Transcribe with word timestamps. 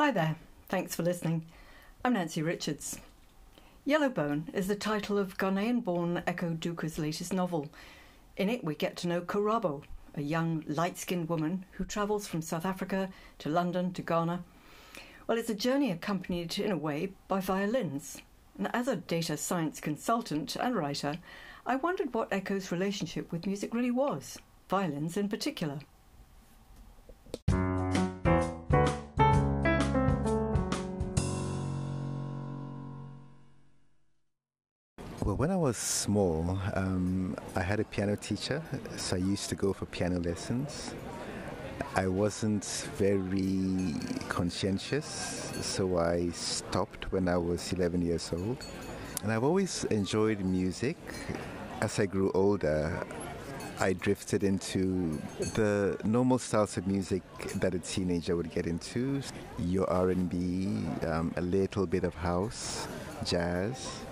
Hi 0.00 0.12
there, 0.12 0.36
thanks 0.68 0.94
for 0.94 1.02
listening. 1.02 1.44
I'm 2.04 2.12
Nancy 2.12 2.40
Richards. 2.40 3.00
Yellowbone 3.84 4.44
is 4.54 4.68
the 4.68 4.76
title 4.76 5.18
of 5.18 5.36
Ghanaian 5.36 5.82
born 5.82 6.22
Ekow 6.24 6.56
Duker's 6.56 7.00
latest 7.00 7.32
novel. 7.32 7.68
In 8.36 8.48
it, 8.48 8.62
we 8.62 8.76
get 8.76 8.96
to 8.98 9.08
know 9.08 9.20
Karabo, 9.20 9.82
a 10.14 10.22
young, 10.22 10.62
light 10.68 10.98
skinned 10.98 11.28
woman 11.28 11.64
who 11.72 11.84
travels 11.84 12.28
from 12.28 12.42
South 12.42 12.64
Africa 12.64 13.08
to 13.40 13.48
London 13.48 13.92
to 13.94 14.02
Ghana. 14.02 14.44
Well, 15.26 15.36
it's 15.36 15.50
a 15.50 15.54
journey 15.54 15.90
accompanied, 15.90 16.56
in 16.60 16.70
a 16.70 16.76
way, 16.76 17.10
by 17.26 17.40
violins. 17.40 18.18
And 18.56 18.72
as 18.72 18.86
a 18.86 18.94
data 18.94 19.36
science 19.36 19.80
consultant 19.80 20.54
and 20.54 20.76
writer, 20.76 21.18
I 21.66 21.74
wondered 21.74 22.14
what 22.14 22.30
Ekow's 22.30 22.70
relationship 22.70 23.32
with 23.32 23.48
music 23.48 23.74
really 23.74 23.90
was, 23.90 24.38
violins 24.68 25.16
in 25.16 25.28
particular. 25.28 25.80
When 35.38 35.52
I 35.52 35.56
was 35.56 35.76
small, 35.76 36.58
um, 36.74 37.36
I 37.54 37.60
had 37.60 37.78
a 37.78 37.84
piano 37.84 38.16
teacher, 38.16 38.60
so 38.96 39.14
I 39.14 39.20
used 39.20 39.48
to 39.50 39.54
go 39.54 39.72
for 39.72 39.86
piano 39.86 40.18
lessons. 40.18 40.92
I 41.94 42.08
wasn't 42.08 42.64
very 42.96 43.94
conscientious, 44.28 45.52
so 45.62 45.98
I 45.98 46.30
stopped 46.30 47.12
when 47.12 47.28
I 47.28 47.36
was 47.36 47.72
11 47.72 48.02
years 48.02 48.32
old. 48.32 48.64
And 49.22 49.30
I've 49.30 49.44
always 49.44 49.84
enjoyed 49.84 50.40
music. 50.40 50.96
As 51.80 52.00
I 52.00 52.06
grew 52.06 52.32
older, 52.34 53.06
I 53.78 53.92
drifted 53.92 54.42
into 54.42 55.22
the 55.54 55.96
normal 56.02 56.38
styles 56.38 56.76
of 56.78 56.88
music 56.88 57.22
that 57.60 57.74
a 57.74 57.78
teenager 57.78 58.34
would 58.34 58.50
get 58.50 58.66
into: 58.66 59.22
your 59.56 59.88
R&B, 59.88 60.66
um, 61.06 61.32
a 61.36 61.42
little 61.42 61.86
bit 61.86 62.02
of 62.02 62.12
house, 62.16 62.88
jazz. 63.24 64.07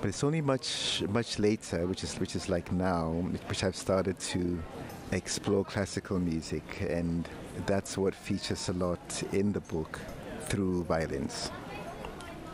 But 0.00 0.08
it's 0.08 0.24
only 0.24 0.40
much 0.40 1.02
much 1.08 1.38
later, 1.38 1.86
which 1.86 2.04
is 2.04 2.18
which 2.20 2.36
is 2.36 2.48
like 2.48 2.72
now, 2.72 3.10
which 3.48 3.64
I've 3.64 3.76
started 3.76 4.18
to 4.32 4.62
explore 5.12 5.64
classical 5.64 6.18
music, 6.18 6.80
and 6.80 7.28
that's 7.66 7.96
what 7.96 8.14
features 8.14 8.68
a 8.68 8.72
lot 8.72 9.22
in 9.32 9.52
the 9.52 9.60
book 9.60 10.00
through 10.48 10.84
violins. 10.84 11.50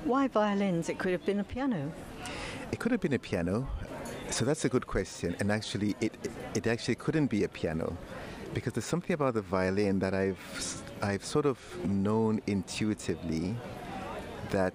Why 0.05 0.29
violins? 0.29 0.89
It 0.89 0.99
could 0.99 1.13
have 1.13 1.25
been 1.25 1.41
a 1.41 1.45
piano. 1.45 1.93
It 2.71 2.79
could 2.79 2.93
have 2.93 3.01
been 3.01 3.13
a 3.13 3.19
piano. 3.19 3.69
So 4.31 4.45
that's 4.45 4.65
a 4.65 4.69
good 4.69 4.87
question, 4.87 5.37
and 5.41 5.53
actually, 5.53 5.95
it 6.01 6.13
it 6.55 6.67
actually 6.67 6.95
couldn't 6.95 7.27
be 7.27 7.45
a 7.45 7.49
piano, 7.49 7.97
because 8.55 8.73
there's 8.73 8.87
something 8.87 9.15
about 9.15 9.35
the 9.35 9.43
violin 9.43 9.99
that 9.99 10.15
I've 10.15 10.83
I've 11.03 11.25
sort 11.25 11.47
of 11.47 11.59
known 11.85 12.41
intuitively 12.47 13.55
that 14.51 14.75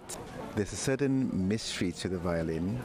there's 0.57 0.73
a 0.73 0.75
certain 0.75 1.47
mystery 1.47 1.91
to 1.91 2.09
the 2.09 2.17
violin. 2.17 2.83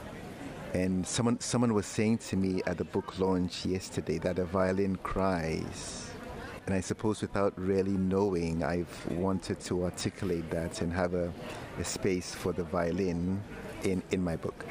And 0.75 1.05
someone, 1.05 1.39
someone 1.39 1.73
was 1.73 1.87
saying 1.87 2.19
to 2.29 2.35
me 2.35 2.61
at 2.67 2.77
the 2.77 2.83
book 2.83 3.17
launch 3.17 3.65
yesterday 3.65 4.19
that 4.19 4.37
a 4.37 4.45
violin 4.45 4.95
cries. 4.97 6.11
And 6.67 6.75
I 6.75 6.81
suppose 6.81 7.21
without 7.21 7.53
really 7.57 7.97
knowing, 7.97 8.63
I've 8.63 9.07
wanted 9.09 9.59
to 9.61 9.85
articulate 9.85 10.47
that 10.51 10.81
and 10.81 10.93
have 10.93 11.15
a, 11.15 11.33
a 11.79 11.83
space 11.83 12.35
for 12.35 12.53
the 12.53 12.63
violin 12.63 13.41
in, 13.83 14.03
in 14.11 14.23
my 14.23 14.35
book. 14.35 14.65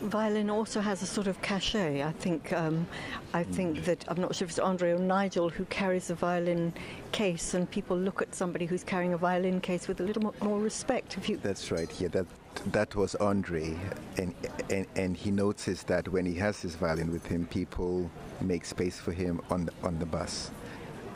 Violin 0.00 0.48
also 0.48 0.80
has 0.80 1.02
a 1.02 1.06
sort 1.06 1.26
of 1.26 1.40
cachet. 1.42 2.02
I 2.02 2.12
think 2.12 2.52
um, 2.54 2.86
I 3.34 3.42
think 3.42 3.84
that 3.84 4.04
I'm 4.08 4.20
not 4.20 4.34
sure 4.34 4.46
if 4.46 4.50
it's 4.50 4.58
Andre 4.58 4.92
or 4.92 4.98
Nigel 4.98 5.50
who 5.50 5.66
carries 5.66 6.08
a 6.08 6.14
violin 6.14 6.72
case, 7.12 7.52
and 7.52 7.70
people 7.70 7.98
look 7.98 8.22
at 8.22 8.34
somebody 8.34 8.64
who's 8.64 8.82
carrying 8.82 9.12
a 9.12 9.18
violin 9.18 9.60
case 9.60 9.88
with 9.88 10.00
a 10.00 10.02
little 10.02 10.22
more, 10.22 10.34
more 10.40 10.58
respect. 10.58 11.18
If 11.18 11.28
you 11.28 11.36
That's 11.36 11.70
right. 11.70 11.90
Yeah, 12.00 12.08
that 12.08 12.26
that 12.72 12.94
was 12.94 13.14
Andre, 13.16 13.76
and, 14.16 14.34
and 14.70 14.86
and 14.96 15.16
he 15.16 15.30
noticed 15.30 15.86
that 15.88 16.08
when 16.08 16.24
he 16.24 16.34
has 16.36 16.62
his 16.62 16.76
violin 16.76 17.12
with 17.12 17.26
him, 17.26 17.46
people 17.46 18.10
make 18.40 18.64
space 18.64 18.98
for 18.98 19.12
him 19.12 19.42
on 19.50 19.66
the, 19.66 19.72
on 19.82 19.98
the 19.98 20.06
bus. 20.06 20.50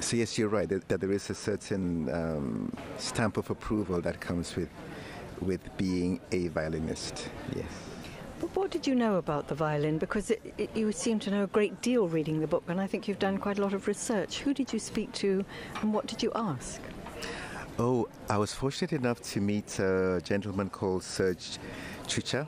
So 0.01 0.17
yes, 0.17 0.37
you're 0.37 0.49
right 0.49 0.69
that, 0.69 0.89
that 0.89 1.01
there 1.01 1.13
is 1.13 1.31
a 1.31 1.35
certain 1.35 2.13
um, 2.13 2.77
stamp 2.99 3.39
of 3.39 3.49
approval 3.49 4.03
that 4.03 4.21
comes 4.21 4.57
with 4.57 4.69
with 5.41 5.75
being 5.79 6.21
a 6.33 6.49
violinist. 6.49 7.31
Yes. 7.57 7.94
What 8.53 8.71
did 8.71 8.87
you 8.87 8.95
know 8.95 9.17
about 9.17 9.49
the 9.49 9.55
violin? 9.55 9.99
Because 9.99 10.31
it, 10.31 10.55
it, 10.59 10.77
you 10.77 10.93
seem 10.93 11.19
to 11.21 11.31
know 11.31 11.45
a 11.45 11.47
great 11.47 11.81
deal 11.81 12.09
reading 12.09 12.41
the 12.41 12.47
book, 12.47 12.65
and 12.69 12.79
I 12.81 12.87
think 12.87 13.09
you've 13.09 13.19
done 13.19 13.39
quite 13.39 13.59
a 13.59 13.63
lot 13.63 13.73
of 13.73 13.89
research. 13.89 14.41
Who 14.41 14.53
did 14.53 14.73
you 14.73 14.79
speak 14.79 15.13
to, 15.15 15.45
and 15.81 15.95
what 15.95 16.07
did 16.07 16.23
you 16.23 16.31
ask? 16.35 16.81
Oh, 17.79 18.07
I 18.29 18.37
was 18.37 18.53
fortunate 18.53 18.93
enough 18.93 19.23
to 19.33 19.41
meet 19.41 19.79
a 19.79 20.21
gentleman 20.23 20.69
called 20.69 21.03
Serge 21.03 21.59
Chucha, 22.07 22.47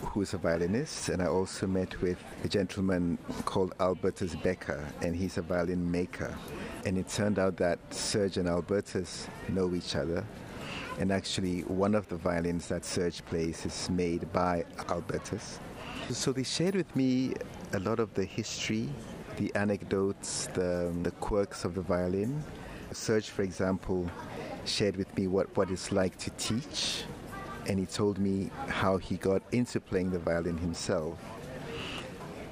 who 0.00 0.22
is 0.22 0.32
a 0.34 0.38
violinist, 0.38 1.10
and 1.10 1.22
I 1.22 1.26
also 1.26 1.66
met 1.66 2.00
with 2.00 2.18
a 2.42 2.48
gentleman 2.48 3.18
called 3.44 3.74
Albertus 3.80 4.34
Becker, 4.36 4.84
and 5.02 5.14
he's 5.14 5.36
a 5.36 5.42
violin 5.42 5.90
maker. 5.90 6.34
And 6.86 6.96
it 6.96 7.08
turned 7.08 7.38
out 7.38 7.56
that 7.58 7.78
Serge 7.92 8.38
and 8.38 8.48
Albertus 8.48 9.28
know 9.48 9.74
each 9.74 9.94
other. 9.94 10.24
And 10.98 11.10
actually, 11.10 11.60
one 11.62 11.94
of 11.94 12.08
the 12.08 12.16
violins 12.16 12.68
that 12.68 12.84
Serge 12.84 13.24
plays 13.24 13.64
is 13.64 13.90
made 13.90 14.32
by 14.32 14.64
Albertus. 14.88 15.58
So 16.10 16.32
they 16.32 16.42
shared 16.42 16.74
with 16.74 16.94
me 16.94 17.34
a 17.72 17.78
lot 17.78 17.98
of 17.98 18.12
the 18.14 18.24
history, 18.24 18.88
the 19.36 19.50
anecdotes, 19.54 20.48
the, 20.52 20.94
the 21.02 21.10
quirks 21.12 21.64
of 21.64 21.74
the 21.74 21.80
violin. 21.80 22.42
Serge, 22.92 23.30
for 23.30 23.42
example, 23.42 24.10
shared 24.64 24.96
with 24.96 25.16
me 25.16 25.26
what, 25.26 25.56
what 25.56 25.70
it's 25.70 25.92
like 25.92 26.18
to 26.18 26.30
teach, 26.30 27.04
and 27.66 27.78
he 27.78 27.86
told 27.86 28.18
me 28.18 28.50
how 28.68 28.98
he 28.98 29.16
got 29.16 29.42
into 29.52 29.80
playing 29.80 30.10
the 30.10 30.18
violin 30.18 30.58
himself. 30.58 31.18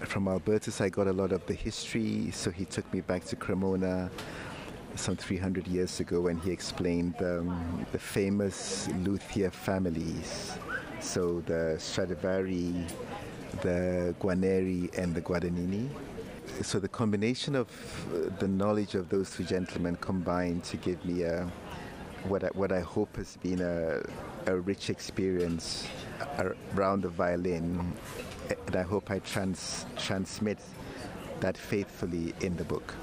From 0.01 0.29
Albertus, 0.29 0.81
I 0.81 0.89
got 0.89 1.09
a 1.09 1.13
lot 1.13 1.33
of 1.33 1.45
the 1.45 1.53
history, 1.53 2.31
so 2.31 2.51
he 2.51 2.65
took 2.65 2.91
me 2.95 3.03
back 3.03 3.25
to 3.27 3.37
Cremona 3.37 4.11
some 5.01 5.17
300 5.17 5.67
years 5.67 5.99
ago 5.99 6.21
when 6.21 6.37
he 6.37 6.51
explained 6.51 7.15
um, 7.21 7.87
the 7.91 7.99
famous 7.99 8.87
luthier 8.99 9.51
families. 9.51 10.53
So 11.01 11.41
the 11.47 11.77
Stradivari, 11.79 12.87
the 13.63 14.15
Guarneri, 14.21 14.97
and 14.99 15.15
the 15.15 15.23
Guadagnini. 15.23 15.89
So 16.63 16.79
the 16.79 16.89
combination 16.89 17.57
of 17.57 17.69
uh, 18.13 18.39
the 18.39 18.47
knowledge 18.47 18.95
of 18.95 19.09
those 19.09 19.31
two 19.31 19.45
gentlemen 19.45 19.97
combined 19.97 20.65
to 20.65 20.77
give 20.77 21.03
me 21.07 21.23
a, 21.23 21.51
what 22.25 22.45
I, 22.45 22.49
what 22.49 22.71
I 22.71 22.81
hope 22.81 23.17
has 23.17 23.39
been 23.39 23.63
a, 23.63 24.03
a 24.45 24.55
rich 24.55 24.91
experience 24.91 25.87
around 26.77 27.03
the 27.03 27.09
violin, 27.09 27.95
and 28.67 28.77
I 28.77 28.83
hope 28.83 29.11
I 29.11 29.21
trans, 29.21 29.87
transmit 29.97 30.59
that 31.41 31.57
faithfully 31.57 32.35
in 32.43 32.57
the 32.59 32.65
book. 32.65 32.95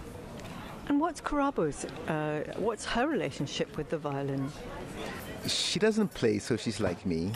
And 0.90 1.02
what's 1.02 1.20
Karabo's, 1.20 1.86
uh, 2.08 2.44
what's 2.58 2.86
her 2.86 3.08
relationship 3.08 3.76
with 3.76 3.90
the 3.90 3.98
violin? 3.98 4.50
She 5.46 5.80
doesn't 5.80 6.14
play, 6.14 6.40
so 6.40 6.56
she's 6.56 6.80
like 6.80 7.06
me. 7.06 7.32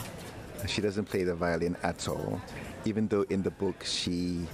She 0.66 0.80
doesn't 0.80 1.04
play 1.04 1.24
the 1.24 1.34
violin 1.34 1.76
at 1.82 2.08
all, 2.08 2.40
even 2.84 3.08
though 3.08 3.26
in 3.28 3.42
the 3.42 3.50
book 3.50 3.84
she 3.84 4.46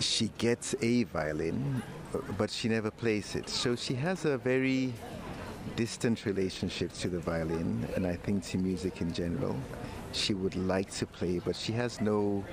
she 0.00 0.30
gets 0.38 0.74
a 0.80 1.04
violin, 1.04 1.82
but 2.38 2.50
she 2.50 2.68
never 2.68 2.90
plays 2.90 3.36
it. 3.36 3.48
So 3.48 3.76
she 3.76 3.94
has 3.94 4.24
a 4.24 4.38
very 4.38 4.94
distant 5.76 6.26
relationship 6.26 6.92
to 6.94 7.08
the 7.08 7.18
violin, 7.18 7.88
and 7.96 8.06
I 8.06 8.16
think 8.16 8.44
to 8.46 8.58
music 8.58 9.00
in 9.00 9.12
general. 9.12 9.56
She 10.12 10.34
would 10.34 10.56
like 10.56 10.90
to 10.94 11.06
play, 11.06 11.38
but 11.38 11.54
she 11.54 11.72
has 11.72 12.00
no 12.00 12.44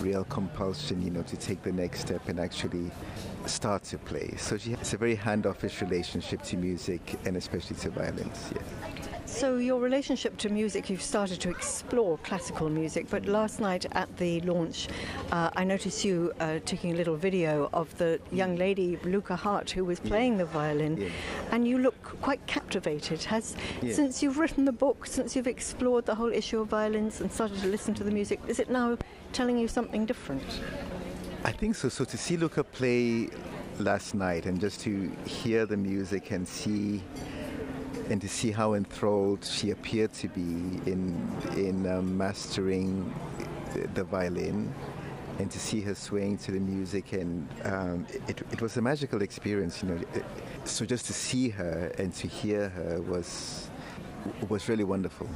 real 0.00 0.24
compulsion, 0.24 1.00
you 1.02 1.10
know, 1.10 1.22
to 1.22 1.36
take 1.36 1.62
the 1.62 1.72
next 1.72 2.00
step 2.00 2.28
and 2.28 2.40
actually 2.40 2.90
start 3.46 3.84
to 3.84 3.98
play. 3.98 4.34
So 4.38 4.58
she 4.58 4.72
has 4.72 4.92
a 4.92 4.96
very 4.96 5.14
hand-offish 5.14 5.80
relationship 5.80 6.42
to 6.42 6.56
music 6.56 7.18
and 7.24 7.36
especially 7.36 7.76
to 7.76 7.90
violins. 7.90 8.52
Yes. 8.54 9.05
So 9.36 9.58
your 9.58 9.80
relationship 9.80 10.38
to 10.38 10.48
music, 10.48 10.88
you've 10.88 11.02
started 11.02 11.42
to 11.42 11.50
explore 11.50 12.16
classical 12.22 12.70
music, 12.70 13.08
but 13.10 13.26
last 13.26 13.60
night 13.60 13.84
at 13.92 14.16
the 14.16 14.40
launch, 14.40 14.88
uh, 15.30 15.50
I 15.54 15.62
noticed 15.62 16.06
you 16.06 16.32
uh, 16.40 16.60
taking 16.64 16.92
a 16.92 16.94
little 16.94 17.16
video 17.16 17.68
of 17.74 17.94
the 17.98 18.18
young 18.32 18.56
lady, 18.56 18.98
Luca 19.04 19.36
Hart, 19.36 19.68
who 19.68 19.84
was 19.84 20.00
playing 20.00 20.32
yeah. 20.32 20.38
the 20.38 20.44
violin, 20.46 20.96
yeah. 20.96 21.08
and 21.50 21.68
you 21.68 21.76
look 21.76 22.02
quite 22.22 22.46
captivated. 22.46 23.22
Has 23.24 23.54
yeah. 23.82 23.92
since 23.92 24.22
you've 24.22 24.38
written 24.38 24.64
the 24.64 24.72
book, 24.72 25.04
since 25.04 25.36
you've 25.36 25.46
explored 25.46 26.06
the 26.06 26.14
whole 26.14 26.32
issue 26.32 26.62
of 26.62 26.68
violins 26.68 27.20
and 27.20 27.30
started 27.30 27.58
to 27.58 27.66
listen 27.66 27.92
to 27.92 28.04
the 28.04 28.10
music, 28.10 28.40
is 28.48 28.58
it 28.58 28.70
now 28.70 28.96
telling 29.34 29.58
you 29.58 29.68
something 29.68 30.06
different? 30.06 30.62
I 31.44 31.52
think 31.52 31.74
so. 31.74 31.90
So 31.90 32.06
to 32.06 32.16
see 32.16 32.38
Luca 32.38 32.64
play 32.64 33.28
last 33.80 34.14
night 34.14 34.46
and 34.46 34.58
just 34.58 34.80
to 34.80 35.12
hear 35.26 35.66
the 35.66 35.76
music 35.76 36.30
and 36.30 36.48
see 36.48 37.02
and 38.10 38.20
to 38.20 38.28
see 38.28 38.50
how 38.50 38.74
enthralled 38.74 39.44
she 39.44 39.70
appeared 39.70 40.12
to 40.12 40.28
be 40.28 40.42
in 40.90 41.36
in 41.56 41.86
um, 41.86 42.16
mastering 42.16 43.12
the, 43.72 43.86
the, 43.94 44.04
violin 44.04 44.72
and 45.38 45.50
to 45.50 45.58
see 45.58 45.80
her 45.80 45.94
swaying 45.94 46.38
to 46.38 46.52
the 46.52 46.60
music 46.60 47.12
and 47.12 47.48
um, 47.64 48.06
it, 48.28 48.40
it 48.52 48.62
was 48.62 48.76
a 48.76 48.82
magical 48.82 49.22
experience 49.22 49.82
you 49.82 49.88
know 49.88 50.00
so 50.64 50.84
just 50.84 51.06
to 51.06 51.12
see 51.12 51.48
her 51.48 51.92
and 51.98 52.14
to 52.14 52.26
hear 52.26 52.68
her 52.70 53.00
was 53.02 53.68
was 54.48 54.68
really 54.68 54.84
wonderful. 54.84 55.28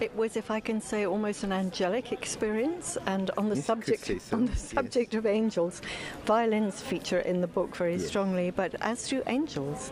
It 0.00 0.14
was, 0.14 0.36
if 0.36 0.50
I 0.50 0.60
can 0.60 0.80
say, 0.80 1.06
almost 1.06 1.42
an 1.42 1.52
angelic 1.52 2.12
experience. 2.12 2.96
And 3.06 3.30
on 3.36 3.48
the 3.48 3.56
Yes, 3.56 3.64
subject 3.64 4.04
so, 4.22 4.36
on 4.36 4.46
the 4.46 4.52
yes. 4.52 4.68
subject 4.70 5.14
of 5.14 5.26
angels, 5.26 5.82
violins 6.24 6.80
feature 6.80 7.18
in 7.18 7.40
the 7.40 7.48
book 7.48 7.74
very 7.74 7.96
Yes. 7.96 8.06
strongly. 8.06 8.50
But 8.50 8.76
as 8.80 9.08
do 9.08 9.22
angels. 9.26 9.90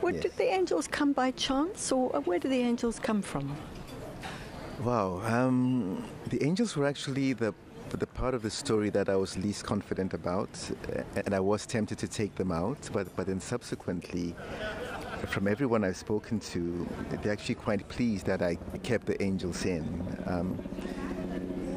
Where 0.00 0.12
Yes. 0.14 0.22
did 0.22 0.36
the 0.36 0.44
angels 0.52 0.86
come 0.88 1.12
by 1.12 1.30
chance, 1.32 1.90
or 1.92 2.10
where 2.24 2.38
do 2.38 2.48
the 2.48 2.60
angels 2.60 2.98
come 2.98 3.22
from? 3.22 3.56
Wow. 4.84 5.20
Um, 5.24 6.04
the 6.28 6.42
angels 6.44 6.76
were 6.76 6.86
actually 6.86 7.32
the 7.32 7.54
the 7.90 8.06
part 8.06 8.34
of 8.34 8.42
the 8.42 8.50
story 8.50 8.90
that 8.90 9.08
I 9.08 9.14
was 9.16 9.38
least 9.38 9.64
confident 9.64 10.12
about, 10.12 10.50
uh, 10.70 11.02
and 11.24 11.34
I 11.34 11.40
was 11.40 11.66
tempted 11.66 11.98
to 11.98 12.08
take 12.08 12.34
them 12.34 12.52
out. 12.52 12.90
But 12.92 13.14
but 13.16 13.26
then 13.26 13.40
subsequently, 13.40 14.34
from 15.28 15.48
everyone 15.48 15.82
I've 15.84 15.96
spoken 15.96 16.40
to, 16.52 16.86
they're 17.22 17.32
actually 17.32 17.54
quite 17.54 17.88
pleased 17.88 18.26
that 18.26 18.42
I 18.42 18.56
kept 18.82 19.06
the 19.06 19.20
angels 19.22 19.64
in. 19.64 19.84
Um, 20.26 20.58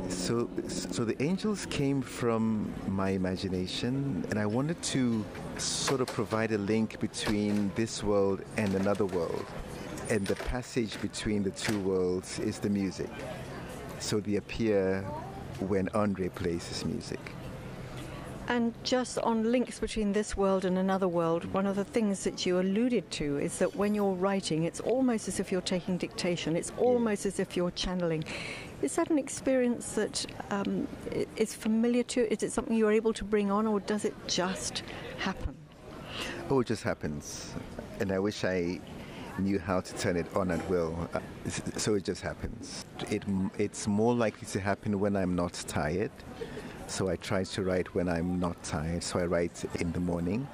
so, 0.10 0.50
so 0.68 1.06
the 1.06 1.22
angels 1.22 1.66
came 1.68 2.02
from 2.02 2.74
my 2.88 3.12
imagination, 3.12 4.26
and 4.30 4.40
I 4.40 4.46
wanted 4.46 4.82
to 4.84 5.24
sort 5.58 6.02
of 6.02 6.08
provide 6.08 6.52
a 6.52 6.58
link 6.58 7.00
between 7.00 7.72
this 7.76 8.04
world 8.04 8.42
and 8.58 8.74
another 8.76 9.06
world. 9.06 9.46
And 10.10 10.26
the 10.26 10.36
passage 10.36 11.00
between 11.02 11.44
the 11.44 11.52
two 11.52 11.80
worlds 11.82 12.40
is 12.40 12.60
the 12.60 12.70
music. 12.70 13.10
So 14.00 14.20
they 14.20 14.38
appear 14.38 15.02
when 15.60 15.90
Andre 15.94 16.30
plays 16.30 16.68
his 16.68 16.86
music. 16.86 17.20
And 18.50 18.74
just 18.84 19.20
on 19.20 19.52
links 19.52 19.78
between 19.78 20.12
this 20.12 20.36
world 20.36 20.66
and 20.66 20.80
another 20.80 21.08
world, 21.08 21.46
one 21.54 21.68
of 21.68 21.76
the 21.76 21.84
things 21.84 22.24
that 22.24 22.48
you 22.48 22.60
alluded 22.60 23.10
to 23.12 23.38
is 23.38 23.60
that 23.60 23.76
when 23.76 23.94
you're 23.94 24.16
writing, 24.16 24.64
it's 24.64 24.80
almost 24.80 25.28
as 25.28 25.40
if 25.40 25.52
you're 25.52 25.62
taking 25.62 25.98
dictation. 25.98 26.56
It's 26.56 26.72
almost 26.76 27.28
as 27.28 27.40
if 27.40 27.56
you're 27.56 27.70
channeling. 27.70 28.24
Is 28.82 28.96
that 28.96 29.12
an 29.12 29.20
experience 29.20 29.92
that 29.92 30.26
um, 30.50 30.88
is 31.36 31.54
familiar 31.54 32.02
to 32.02 32.22
you? 32.22 32.28
Is 32.32 32.42
it 32.42 32.52
something 32.52 32.76
you're 32.76 32.92
able 32.92 33.14
to 33.14 33.24
bring 33.24 33.52
on, 33.52 33.68
or 33.68 33.82
does 33.82 34.04
it 34.04 34.16
just 34.28 34.82
happen? 35.20 35.56
Oh, 36.50 36.62
it 36.62 36.68
just 36.68 36.82
happens. 36.82 37.54
And 38.00 38.12
I 38.12 38.18
wish 38.18 38.44
I 38.44 38.82
knew 39.38 39.60
how 39.60 39.80
to 39.80 39.94
turn 39.96 40.18
it 40.18 40.26
on 40.36 40.50
at 40.50 40.68
will. 40.68 41.08
Uh, 41.14 41.20
so 41.78 41.94
it 41.94 42.04
just 42.04 42.24
happens. 42.24 42.84
It, 43.12 43.22
it's 43.60 43.88
more 43.88 44.16
likely 44.16 44.48
to 44.48 44.60
happen 44.60 45.00
when 45.00 45.16
I'm 45.16 45.36
not 45.36 45.54
tired. 45.68 46.12
So 46.90 47.08
I 47.08 47.18
try 47.18 47.44
to 47.44 47.64
write 47.64 47.94
when 47.94 48.10
I'm 48.10 48.40
not 48.40 48.62
tired. 48.64 49.04
So 49.04 49.20
I 49.20 49.26
write 49.26 49.64
in 49.80 49.92
the 49.92 50.00
morning. 50.00 50.48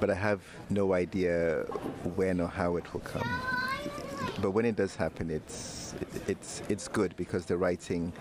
But 0.00 0.10
I 0.10 0.14
have 0.14 0.42
no 0.68 0.92
idea 0.92 1.64
when 2.16 2.40
or 2.40 2.48
how 2.48 2.76
it 2.76 2.92
will 2.92 3.00
come. 3.00 3.30
But 4.42 4.50
when 4.50 4.66
it 4.66 4.76
does 4.76 4.96
happen, 4.96 5.30
it's, 5.30 5.94
it's, 6.26 6.62
it's 6.68 6.88
good 6.88 7.16
because 7.16 7.46
the 7.46 7.56
writing 7.56 8.12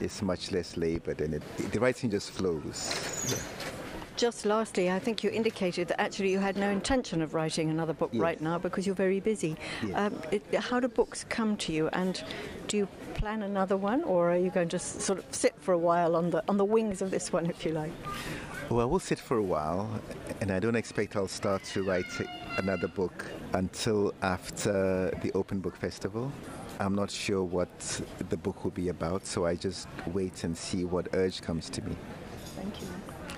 is 0.00 0.22
much 0.22 0.50
less 0.50 0.76
labored 0.76 1.20
and 1.20 1.34
it, 1.34 1.42
the 1.72 1.78
writing 1.78 2.10
just 2.10 2.30
flows. 2.30 2.94
Yeah. 3.30 3.77
Just 4.18 4.44
lastly, 4.44 4.90
I 4.90 4.98
think 4.98 5.22
you 5.22 5.30
indicated 5.30 5.86
that 5.88 6.00
actually 6.00 6.32
you 6.32 6.40
had 6.40 6.56
no 6.56 6.68
intention 6.70 7.22
of 7.22 7.34
writing 7.34 7.70
another 7.70 7.92
book 7.92 8.10
Yes. 8.12 8.20
right 8.20 8.40
now 8.40 8.58
because 8.58 8.84
you're 8.84 8.96
very 8.96 9.20
busy. 9.20 9.56
Yes. 9.80 9.94
Um, 9.94 10.20
it, 10.32 10.42
how 10.56 10.80
do 10.80 10.88
books 10.88 11.24
come 11.28 11.56
to 11.58 11.72
you, 11.72 11.88
and 11.92 12.20
do 12.66 12.76
you 12.78 12.88
plan 13.14 13.44
another 13.44 13.76
one, 13.76 14.02
or 14.02 14.32
are 14.32 14.36
you 14.36 14.50
going 14.50 14.70
to 14.70 14.78
sort 14.80 15.20
of 15.20 15.24
sit 15.30 15.54
for 15.60 15.72
a 15.72 15.78
while 15.78 16.16
on 16.16 16.30
the 16.30 16.42
on 16.48 16.56
the 16.56 16.64
wings 16.64 17.00
of 17.00 17.12
this 17.12 17.32
one, 17.32 17.46
if 17.46 17.64
you 17.64 17.70
like? 17.70 17.92
Well, 18.70 18.90
we'll 18.90 18.98
sit 18.98 19.20
for 19.20 19.36
a 19.36 19.42
while, 19.42 19.88
and 20.40 20.50
I 20.50 20.58
don't 20.58 20.74
expect 20.76 21.14
I'll 21.14 21.28
start 21.28 21.62
to 21.74 21.84
write 21.84 22.10
another 22.56 22.88
book 22.88 23.24
until 23.52 24.12
after 24.22 25.10
the 25.22 25.30
Open 25.34 25.60
Book 25.60 25.76
Festival. 25.76 26.32
I'm 26.80 26.96
not 26.96 27.10
sure 27.12 27.44
what 27.44 28.02
the 28.30 28.36
book 28.36 28.64
will 28.64 28.72
be 28.72 28.88
about, 28.88 29.26
so 29.26 29.46
I 29.46 29.54
just 29.54 29.86
wait 30.08 30.42
and 30.42 30.58
see 30.58 30.84
what 30.84 31.06
urge 31.14 31.40
comes 31.40 31.70
to 31.70 31.82
me. 31.82 31.94
Thank 32.56 32.80
you. 32.80 32.88